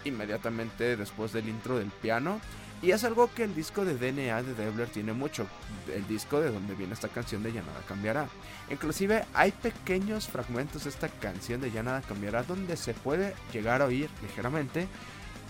inmediatamente 0.05 0.97
después 0.97 1.33
del 1.33 1.49
intro 1.49 1.79
del 1.79 1.91
piano. 1.91 2.41
Y 2.83 2.91
es 2.91 3.05
algo 3.05 3.31
que 3.33 3.45
el 3.45 3.55
disco 3.55 3.85
de 3.85 3.95
DNA 3.95 4.43
de 4.43 4.55
Debler 4.55 4.89
tiene 4.89 5.13
mucho. 5.13 5.47
El 5.95 6.07
disco 6.09 6.41
de 6.41 6.51
donde 6.51 6.75
viene 6.75 6.95
esta 6.95 7.07
canción 7.07 7.43
de 7.45 7.53
Ya 7.53 7.63
Nada 7.63 7.81
Cambiará. 7.87 8.27
Inclusive 8.71 9.25
hay 9.35 9.53
pequeños 9.53 10.27
fragmentos 10.27 10.85
de 10.85 10.91
esta 10.91 11.09
canción 11.09 11.61
de 11.61 11.71
Ya 11.71 11.85
Nada 11.85 12.03
Cambiará 12.03 12.43
donde 12.43 12.77
se 12.77 12.93
puede 12.93 13.35
llegar 13.53 13.83
a 13.83 13.87
oír 13.87 14.11
ligeramente. 14.21 14.89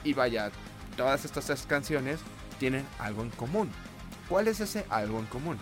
Y 0.05 0.13
vaya, 0.13 0.51
todas 0.97 1.25
estas 1.25 1.47
tres 1.47 1.65
canciones 1.67 2.21
tienen 2.59 2.85
algo 2.99 3.23
en 3.23 3.31
común. 3.31 3.71
¿Cuál 4.29 4.49
es 4.49 4.61
ese 4.61 4.85
algo 4.91 5.19
en 5.19 5.27
común? 5.27 5.59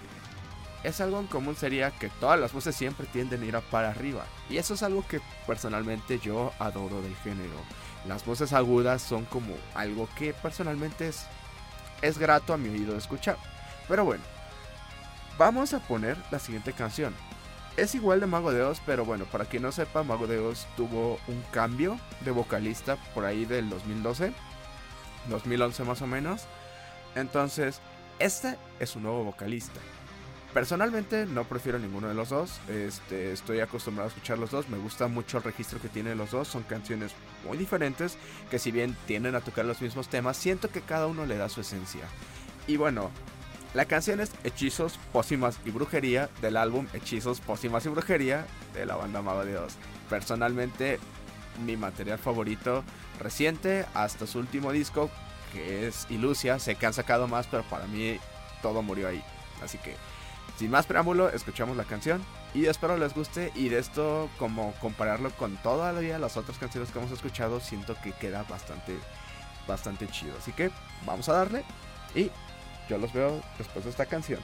Es 0.82 1.00
algo 1.00 1.20
en 1.20 1.26
común 1.26 1.56
sería 1.56 1.90
que 1.90 2.08
todas 2.08 2.40
las 2.40 2.52
voces 2.52 2.74
siempre 2.74 3.06
tienden 3.06 3.42
a 3.42 3.46
ir 3.46 3.58
para 3.70 3.90
arriba. 3.90 4.24
Y 4.48 4.56
eso 4.56 4.74
es 4.74 4.82
algo 4.82 5.06
que 5.06 5.20
personalmente 5.46 6.18
yo 6.18 6.52
adoro 6.58 7.00
del 7.02 7.14
género. 7.16 7.60
Las 8.06 8.24
voces 8.24 8.52
agudas 8.52 9.02
son 9.02 9.24
como 9.24 9.54
algo 9.74 10.08
que 10.16 10.32
personalmente 10.32 11.08
es, 11.08 11.26
es 12.02 12.18
grato 12.18 12.52
a 12.52 12.56
mi 12.56 12.68
oído 12.68 12.96
escuchar. 12.96 13.36
Pero 13.88 14.04
bueno, 14.04 14.22
vamos 15.38 15.74
a 15.74 15.80
poner 15.80 16.16
la 16.30 16.38
siguiente 16.38 16.72
canción. 16.72 17.14
Es 17.76 17.94
igual 17.94 18.20
de 18.20 18.26
Mago 18.26 18.52
de 18.52 18.74
pero 18.84 19.04
bueno, 19.04 19.24
para 19.26 19.44
quien 19.44 19.62
no 19.62 19.72
sepa, 19.72 20.02
Mago 20.02 20.26
de 20.26 20.36
tuvo 20.76 21.18
un 21.28 21.42
cambio 21.52 21.98
de 22.24 22.30
vocalista 22.30 22.96
por 23.14 23.24
ahí 23.24 23.44
del 23.44 23.70
2012, 23.70 24.32
2011 25.28 25.84
más 25.84 26.02
o 26.02 26.06
menos. 26.06 26.42
Entonces, 27.14 27.80
este 28.18 28.56
es 28.80 28.96
un 28.96 29.04
nuevo 29.04 29.24
vocalista. 29.24 29.80
Personalmente 30.52 31.26
no 31.26 31.44
prefiero 31.44 31.78
ninguno 31.78 32.08
de 32.08 32.14
los 32.14 32.30
dos. 32.30 32.60
Este, 32.68 33.32
estoy 33.32 33.60
acostumbrado 33.60 34.08
a 34.08 34.12
escuchar 34.12 34.38
los 34.38 34.50
dos. 34.50 34.68
Me 34.68 34.78
gusta 34.78 35.06
mucho 35.06 35.38
el 35.38 35.44
registro 35.44 35.80
que 35.80 35.88
tienen 35.88 36.18
los 36.18 36.32
dos. 36.32 36.48
Son 36.48 36.64
canciones 36.64 37.12
muy 37.46 37.56
diferentes 37.56 38.18
que 38.50 38.58
si 38.58 38.72
bien 38.72 38.96
tienden 39.06 39.36
a 39.36 39.40
tocar 39.40 39.64
los 39.64 39.80
mismos 39.80 40.08
temas, 40.08 40.36
siento 40.36 40.68
que 40.68 40.80
cada 40.80 41.06
uno 41.06 41.24
le 41.24 41.36
da 41.36 41.48
su 41.48 41.60
esencia. 41.60 42.02
Y 42.66 42.76
bueno, 42.76 43.10
la 43.74 43.84
canción 43.84 44.18
es 44.18 44.32
Hechizos, 44.42 44.98
Pócimas 45.12 45.60
y 45.64 45.70
Brujería 45.70 46.28
del 46.42 46.56
álbum 46.56 46.88
Hechizos, 46.92 47.40
Pócimas 47.40 47.86
y 47.86 47.90
Brujería 47.90 48.44
de 48.74 48.86
la 48.86 48.96
banda 48.96 49.22
Mago 49.22 49.44
de 49.44 49.56
Oz. 49.56 49.74
Personalmente, 50.08 50.98
mi 51.64 51.76
material 51.76 52.18
favorito 52.18 52.82
reciente 53.20 53.86
hasta 53.94 54.26
su 54.26 54.40
último 54.40 54.72
disco, 54.72 55.10
que 55.52 55.86
es 55.86 56.08
Ilusia. 56.10 56.58
Sé 56.58 56.74
que 56.74 56.86
han 56.86 56.94
sacado 56.94 57.28
más, 57.28 57.46
pero 57.46 57.62
para 57.62 57.86
mí 57.86 58.18
todo 58.62 58.82
murió 58.82 59.06
ahí. 59.06 59.22
Así 59.62 59.78
que 59.78 59.94
sin 60.60 60.70
más 60.70 60.84
preámbulo, 60.84 61.30
escuchamos 61.30 61.74
la 61.74 61.84
canción 61.84 62.22
y 62.52 62.66
espero 62.66 62.98
les 62.98 63.14
guste 63.14 63.50
y 63.54 63.70
de 63.70 63.78
esto 63.78 64.28
como 64.38 64.74
compararlo 64.74 65.30
con 65.30 65.56
todavía 65.56 66.18
las 66.18 66.36
otras 66.36 66.58
canciones 66.58 66.90
que 66.90 66.98
hemos 66.98 67.10
escuchado, 67.12 67.60
siento 67.60 67.96
que 68.04 68.12
queda 68.12 68.42
bastante 68.42 68.98
bastante 69.66 70.06
chido. 70.08 70.34
Así 70.38 70.52
que 70.52 70.70
vamos 71.06 71.30
a 71.30 71.32
darle 71.32 71.64
y 72.14 72.30
yo 72.90 72.98
los 72.98 73.10
veo 73.14 73.40
después 73.56 73.86
de 73.86 73.90
esta 73.90 74.04
canción. 74.04 74.40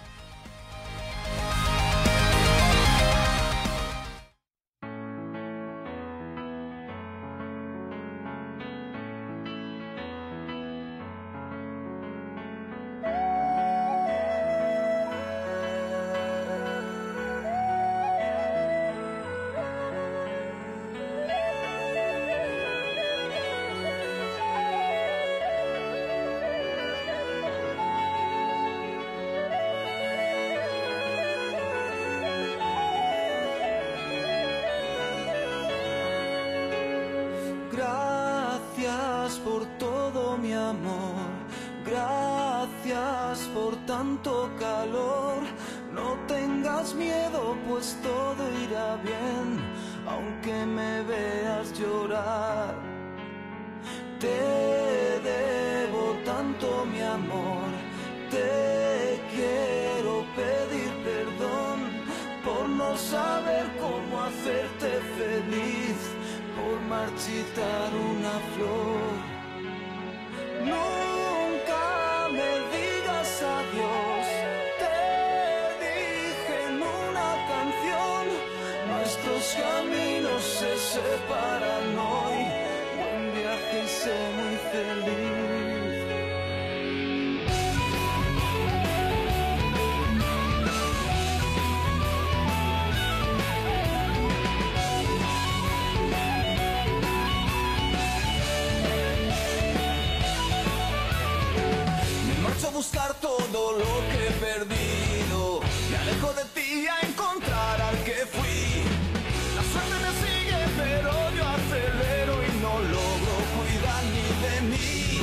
Te 58.31 59.21
quiero 59.35 60.25
pedir 60.35 60.91
perdón 61.05 61.79
por 62.45 62.69
no 62.69 62.97
saber 62.97 63.67
cómo 63.81 64.23
hacerte 64.23 64.91
feliz, 65.19 65.99
por 66.57 66.81
marchitar 66.89 67.91
una 68.13 68.35
flor. 68.55 69.13
Nunca 70.73 72.29
me 72.31 72.51
digas 72.77 73.43
adiós, 73.59 74.27
te 74.83 74.99
dije 75.85 76.57
en 76.69 76.83
una 76.83 77.31
canción, 77.53 78.23
nuestros 78.93 79.45
caminos 79.63 80.43
se 80.43 80.73
separan 80.95 81.87
hoy, 81.99 82.39
buen 82.99 83.35
viaje 83.35 83.85
y 83.85 83.89
sé 83.89 84.19
muy 84.39 84.57
feliz. 84.73 85.56
Todo 103.53 103.73
lo 103.79 103.93
que 104.11 104.29
he 104.29 104.33
perdido. 104.49 105.61
Me 105.91 105.97
alejo 105.99 106.33
de 106.33 106.45
ti 106.55 106.87
a 106.87 107.07
encontrar 107.07 107.81
al 107.81 107.97
que 108.05 108.19
fui. 108.35 108.85
La 109.57 109.63
suerte 109.73 109.97
me 110.05 110.13
sigue, 110.23 110.61
pero 110.77 111.13
yo 111.37 111.45
acelero 111.57 112.35
y 112.49 112.51
no 112.65 112.73
logro 112.97 113.35
cuidar 113.57 114.03
ni 114.15 114.27
de 114.45 114.55
mí. 114.71 115.21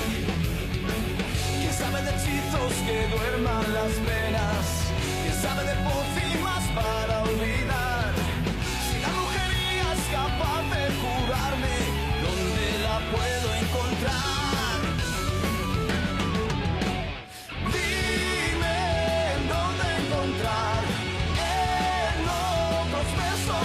¿Quién 1.59 1.73
sabe 1.73 2.01
de 2.03 2.11
hechizos 2.11 2.73
que 2.87 2.97
duerman 3.13 3.65
las 3.73 3.93
penas? 4.07 4.63
¿Quién 5.23 5.41
sabe 5.41 5.63
de 5.69 5.75
pócimas 5.87 6.63
para 6.75 7.12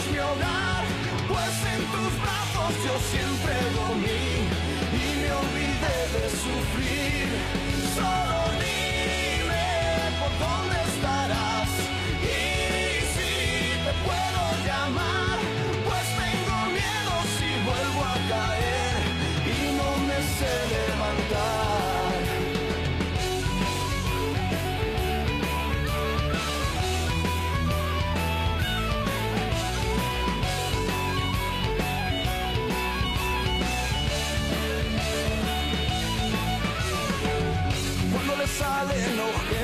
mi 0.06 0.18
hogar, 0.18 0.84
pues 1.26 1.54
en 1.74 1.82
tus 1.92 2.12
brazos 2.22 2.72
yo 2.84 2.94
siempre 3.10 3.54
dormí 3.74 4.37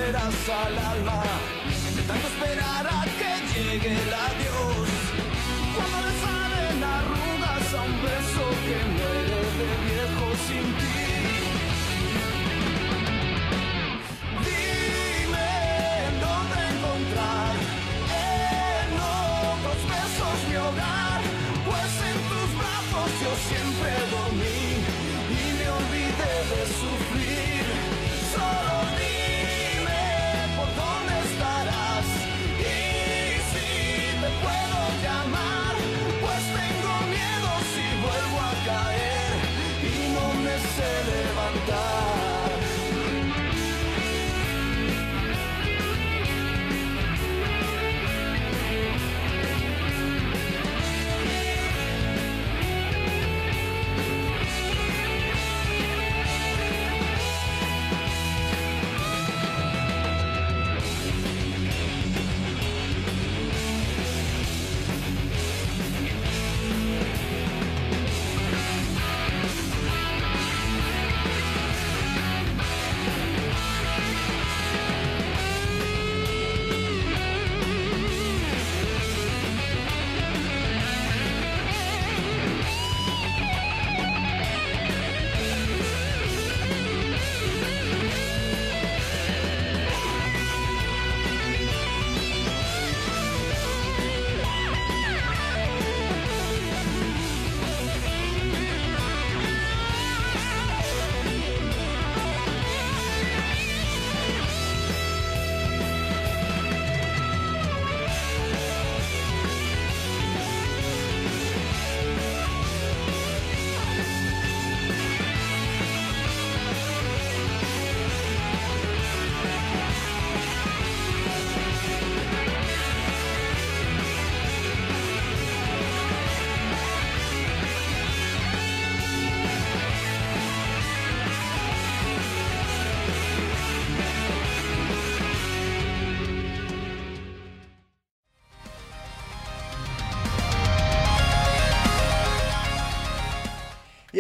ojeras 0.05 0.35
al 0.49 0.79
alma, 0.79 1.23
tanto 2.07 2.27
esperar 2.29 2.87
a 2.87 3.05
que 3.05 3.61
llegue 3.61 3.93
el 4.03 4.15
die. 41.67 42.04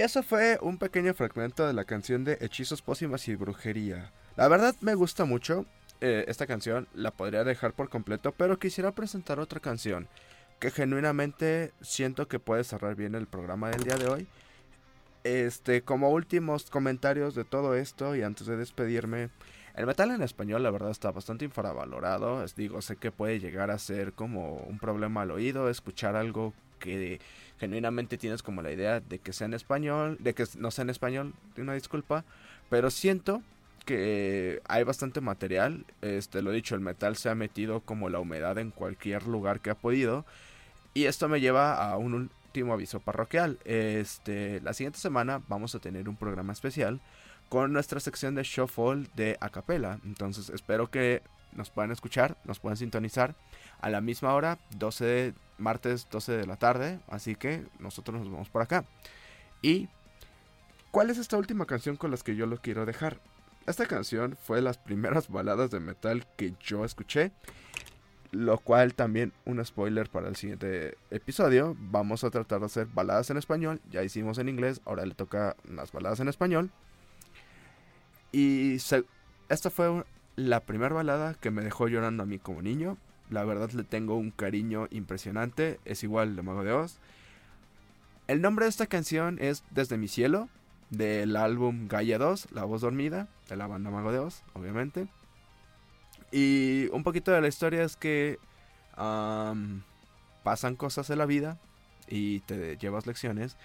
Eso 0.05 0.23
fue 0.23 0.59
un 0.61 0.77
pequeño 0.77 1.15
fragmento 1.15 1.67
de 1.67 1.73
la 1.73 1.87
canción 1.87 2.25
de 2.25 2.37
Hechizos, 2.43 2.83
Pócimas 2.83 3.27
y 3.29 3.37
Brujería. 3.37 4.13
La 4.37 4.49
verdad 4.49 4.75
me 4.83 4.95
gusta 4.95 5.25
mucho 5.25 5.65
eh, 6.03 6.27
esta 6.29 6.47
canción, 6.47 6.89
la 6.93 7.11
podría 7.11 7.43
dejar 7.43 7.73
por 7.73 7.89
completo, 7.89 8.33
pero 8.33 8.59
quisiera 8.59 8.93
presentar 8.93 9.41
otra 9.41 9.61
canción 9.61 10.07
que 10.61 10.71
genuinamente 10.71 11.73
siento 11.81 12.29
que 12.29 12.39
puede 12.39 12.65
cerrar 12.65 12.97
bien 12.97 13.15
el 13.15 13.27
programa 13.27 13.71
del 13.71 13.85
día 13.85 13.97
de 13.97 14.09
hoy. 14.09 14.29
Este, 15.25 15.81
como 15.81 16.11
últimos 16.11 16.69
comentarios 16.69 17.35
de 17.35 17.45
todo 17.45 17.75
esto 17.75 18.15
y 18.15 18.23
antes 18.23 18.47
de 18.47 18.59
despedirme, 18.59 19.31
el 19.75 19.87
metal 19.87 20.11
en 20.11 20.23
español 20.23 20.63
la 20.63 20.71
verdad 20.71 20.91
está 20.91 21.13
bastante 21.13 21.47
infravalorado. 21.47 22.45
Digo, 22.57 22.83
sé 22.83 22.97
que 22.97 23.11
puede 23.11 23.41
llegar 23.41 23.71
a 23.71 23.79
ser 23.79 24.13
como 24.13 24.57
un 24.57 24.79
problema 24.79 25.23
al 25.23 25.31
oído, 25.31 25.71
escuchar 25.71 26.15
algo 26.15 26.53
que 26.79 27.21
genuinamente 27.59 28.19
tienes 28.19 28.43
como 28.43 28.63
la 28.63 28.73
idea 28.73 29.01
de 29.01 29.19
que 29.19 29.33
sea 29.33 29.47
en 29.47 29.55
español, 29.55 30.17
de 30.21 30.35
que 30.35 30.45
no 30.59 30.71
sea 30.71 30.83
en 30.83 30.91
español, 30.91 31.35
una 31.57 31.75
disculpa, 31.75 32.25
pero 32.71 32.91
siento 32.91 33.43
que 33.85 34.63
hay 34.67 34.83
bastante 34.83 35.21
material, 35.21 35.85
este 36.01 36.43
lo 36.43 36.51
dicho, 36.51 36.75
el 36.75 36.81
metal 36.81 37.17
se 37.17 37.29
ha 37.29 37.35
metido 37.35 37.81
como 37.81 38.09
la 38.09 38.19
humedad 38.19 38.59
en 38.59 38.71
cualquier 38.71 39.27
lugar 39.27 39.61
que 39.61 39.71
ha 39.71 39.75
podido 39.75 40.25
y 40.95 41.05
esto 41.05 41.29
me 41.29 41.41
lleva 41.41 41.75
a 41.75 41.97
un 41.99 42.15
último 42.15 42.73
aviso 42.73 43.01
parroquial. 43.01 43.59
Este, 43.65 44.61
la 44.61 44.73
siguiente 44.73 45.01
semana 45.01 45.43
vamos 45.49 45.75
a 45.75 45.81
tener 45.81 46.09
un 46.09 46.17
programa 46.17 46.53
especial 46.53 47.01
con 47.49 47.73
nuestra 47.73 48.01
sección 48.01 48.37
de 48.37 48.45
Shuffle 48.45 49.09
de 49.17 49.37
Acapela. 49.41 49.99
Entonces 50.05 50.51
espero 50.51 50.91
que 50.91 51.21
nos 51.53 51.71
puedan 51.71 51.91
escuchar, 51.91 52.37
nos 52.45 52.61
puedan 52.61 52.77
sintonizar 52.77 53.35
a 53.81 53.91
la 53.91 54.01
misma 54.01 54.35
hora, 54.35 54.59
12 54.77 55.05
de, 55.05 55.35
martes 55.59 56.09
12 56.11 56.33
de 56.33 56.47
la 56.47 56.57
tarde. 56.57 57.01
Así 57.09 57.35
que 57.35 57.65
nosotros 57.79 58.19
nos 58.21 58.31
vemos 58.31 58.49
por 58.49 58.63
acá. 58.63 58.85
Y 59.63 59.89
¿cuál 60.91 61.11
es 61.11 61.19
esta 61.19 61.37
última 61.37 61.67
canción 61.67 61.97
con 61.97 62.11
las 62.11 62.23
que 62.23 62.37
yo 62.37 62.47
lo 62.47 62.59
quiero 62.59 62.87
dejar? 62.87 63.19
Esta 63.67 63.87
canción 63.87 64.37
fue 64.45 64.61
las 64.61 64.77
primeras 64.79 65.29
baladas 65.29 65.71
de 65.71 65.81
metal 65.81 66.27
que 66.37 66.55
yo 66.61 66.85
escuché. 66.85 67.33
Lo 68.31 68.59
cual 68.59 68.95
también 68.95 69.33
un 69.45 69.65
spoiler 69.65 70.11
para 70.11 70.29
el 70.29 70.35
siguiente 70.35 70.99
episodio. 71.11 71.77
Vamos 71.79 72.25
a 72.25 72.31
tratar 72.31 72.59
de 72.61 72.67
hacer 72.67 72.87
baladas 72.93 73.31
en 73.31 73.37
español. 73.37 73.81
Ya 73.91 74.03
hicimos 74.03 74.39
en 74.39 74.49
inglés, 74.49 74.81
ahora 74.85 75.07
le 75.07 75.15
toca 75.15 75.55
las 75.71 75.93
baladas 75.93 76.19
en 76.19 76.27
español. 76.29 76.71
Y 78.33 78.79
se- 78.81 79.05
esta 79.49 79.71
fue 79.71 80.05
la 80.37 80.61
primera 80.61 80.95
balada 80.95 81.35
que 81.35 81.51
me 81.53 81.63
dejó 81.63 81.87
llorando 81.87 82.25
a 82.25 82.27
mí 82.27 82.39
como 82.41 82.61
niño. 82.61 82.97
La 83.31 83.45
verdad 83.45 83.71
le 83.71 83.85
tengo 83.85 84.17
un 84.17 84.31
cariño 84.31 84.87
impresionante. 84.91 85.81
Es 85.85 86.03
igual 86.05 86.37
de 86.37 86.43
Mago 86.43 86.65
de 86.65 86.73
Oz. 86.73 86.99
El 88.27 88.41
nombre 88.41 88.67
de 88.67 88.71
esta 88.71 88.87
canción 88.87 89.39
es 89.41 89.65
Desde 89.71 89.97
mi 89.97 90.09
cielo. 90.09 90.49
Del 90.91 91.37
álbum 91.37 91.89
Gaia 91.89 92.19
2, 92.19 92.53
La 92.53 92.65
voz 92.65 92.83
dormida. 92.83 93.29
De 93.49 93.57
la 93.57 93.67
banda 93.67 93.91
Mago 93.91 94.13
de 94.13 94.19
Oz, 94.19 94.43
obviamente. 94.53 95.09
Y 96.31 96.89
un 96.93 97.03
poquito 97.03 97.31
de 97.31 97.41
la 97.41 97.49
historia 97.49 97.85
es 97.85 97.97
que 97.97 98.39
pasan 100.43 100.77
cosas 100.77 101.11
en 101.11 101.19
la 101.19 101.27
vida 101.27 101.59
y 102.09 102.41
te 102.41 102.77
llevas 102.77 103.07
lecciones. 103.07 103.57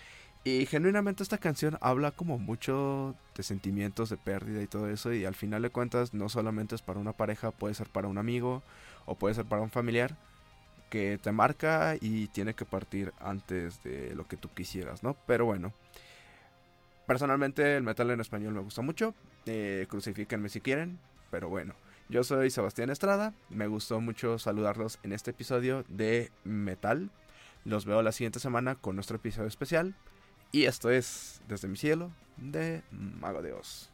Y 0.43 0.65
genuinamente 0.67 1.21
esta 1.21 1.37
canción 1.37 1.77
habla 1.81 2.11
como 2.11 2.39
mucho 2.39 3.15
de 3.35 3.43
sentimientos 3.43 4.09
de 4.09 4.17
pérdida 4.17 4.61
y 4.61 4.67
todo 4.67 4.89
eso. 4.89 5.13
Y 5.13 5.25
al 5.25 5.35
final 5.35 5.61
de 5.61 5.69
cuentas 5.69 6.13
no 6.13 6.29
solamente 6.29 6.75
es 6.75 6.81
para 6.81 6.99
una 6.99 7.13
pareja, 7.13 7.51
puede 7.51 7.73
ser 7.73 7.89
para 7.89 8.07
un 8.07 8.17
amigo 8.17 8.63
o 9.09 9.15
puede 9.15 9.33
ser 9.33 9.45
para 9.45 9.61
un 9.61 9.71
familiar 9.71 10.15
que 10.89 11.19
te 11.21 11.31
marca 11.31 11.95
y 11.99 12.27
tiene 12.27 12.53
que 12.53 12.65
partir 12.65 13.11
antes 13.19 13.83
de 13.83 14.13
lo 14.15 14.27
que 14.27 14.37
tú 14.37 14.49
quisieras, 14.53 15.03
¿no? 15.03 15.15
Pero 15.25 15.45
bueno. 15.45 15.73
Personalmente 17.07 17.75
el 17.75 17.83
metal 17.83 18.11
en 18.11 18.21
español 18.21 18.53
me 18.53 18.61
gusta 18.61 18.81
mucho. 18.81 19.15
Eh, 19.45 19.87
crucifíquenme 19.89 20.49
si 20.49 20.61
quieren. 20.61 20.99
Pero 21.31 21.49
bueno. 21.49 21.73
Yo 22.07 22.23
soy 22.23 22.49
Sebastián 22.51 22.89
Estrada. 22.89 23.33
Me 23.49 23.67
gustó 23.67 23.99
mucho 23.99 24.37
saludarlos 24.39 24.99
en 25.03 25.11
este 25.11 25.31
episodio 25.31 25.85
de 25.87 26.31
Metal. 26.43 27.09
Los 27.65 27.85
veo 27.85 28.01
la 28.01 28.11
siguiente 28.11 28.39
semana 28.39 28.75
con 28.75 28.95
nuestro 28.95 29.17
episodio 29.17 29.47
especial. 29.47 29.95
Y 30.51 30.65
esto 30.65 30.89
es 30.89 31.41
Desde 31.47 31.67
mi 31.67 31.77
cielo 31.77 32.11
de 32.37 32.83
Mago 32.91 33.41
de 33.41 33.53
Oz. 33.53 33.91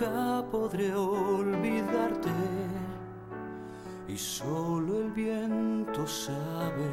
Nunca 0.00 0.44
podré 0.50 0.94
olvidarte 0.94 2.30
y 4.08 4.16
solo 4.16 5.00
el 5.02 5.10
viento 5.10 6.06
sabe 6.06 6.90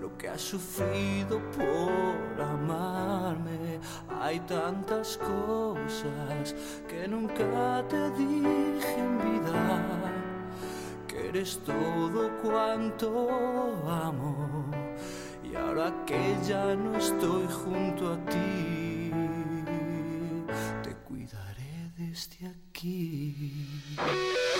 lo 0.00 0.16
que 0.16 0.28
has 0.28 0.40
sufrido 0.40 1.40
por 1.52 2.42
amarme. 2.42 3.80
Hay 4.20 4.40
tantas 4.40 5.18
cosas 5.18 6.54
que 6.88 7.08
nunca 7.08 7.84
te 7.88 8.10
dije 8.12 8.98
en 8.98 9.18
vida, 9.18 10.12
que 11.08 11.28
eres 11.28 11.58
todo 11.64 12.30
cuanto 12.42 13.82
amo. 13.86 14.64
Y 15.42 15.54
ahora 15.56 15.92
que 16.06 16.36
ya 16.46 16.74
no 16.74 16.96
estoy 16.96 17.46
junto 17.46 18.12
a 18.12 18.16
ti, 18.26 18.85
cuidaré 22.16 22.54
desde 22.72 24.55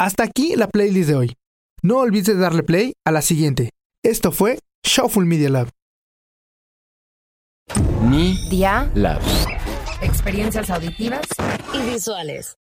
Hasta 0.00 0.22
aquí 0.22 0.56
la 0.56 0.66
playlist 0.66 1.10
de 1.10 1.14
hoy. 1.14 1.36
No 1.82 1.98
olvides 1.98 2.38
darle 2.38 2.62
play 2.62 2.94
a 3.04 3.10
la 3.10 3.20
siguiente. 3.20 3.68
Esto 4.02 4.32
fue 4.32 4.58
Showful 4.82 5.26
Media 5.26 5.50
Lab. 5.50 5.68
Media 8.08 8.90
Lab. 8.94 9.20
Experiencias 10.00 10.70
auditivas 10.70 11.26
y 11.74 11.92
visuales. 11.92 12.59